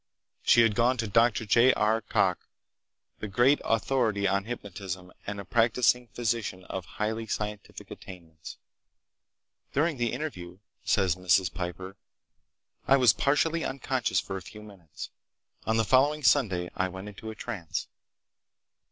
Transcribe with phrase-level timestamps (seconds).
[0.41, 1.45] She had gone to Dr.
[1.45, 1.73] J.
[1.73, 2.01] R.
[2.01, 2.47] Cocke,
[3.19, 8.57] the great authority on hypnotism and a practicing physician of high scientific attainments.
[9.73, 11.53] "During the interview," says Mrs.
[11.53, 11.97] Piper,
[12.87, 15.11] "I was partly unconscious for a few minutes.
[15.67, 17.87] On the following Sunday I went into a trance."